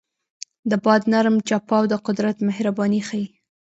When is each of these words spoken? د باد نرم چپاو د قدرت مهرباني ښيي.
د 0.69 0.71
باد 0.85 1.01
نرم 1.11 1.35
چپاو 1.47 1.83
د 1.91 1.93
قدرت 2.07 2.37
مهرباني 2.47 3.01
ښيي. 3.07 3.27